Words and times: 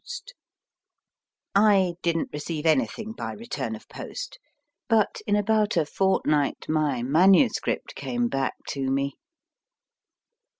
THE 0.03 0.33
BALCONY 1.53 1.89
I 1.93 1.95
didn 2.01 2.23
t 2.23 2.29
receive 2.33 2.65
anything 2.65 3.11
by 3.11 3.33
return 3.33 3.75
of 3.75 3.87
post, 3.87 4.39
but 4.89 5.21
in 5.27 5.35
about 5.35 5.77
a 5.77 5.85
fortnight 5.85 6.67
my 6.67 7.03
manuscript 7.03 7.93
came 7.93 8.27
back 8.27 8.55
to 8.69 8.89
me. 8.89 9.13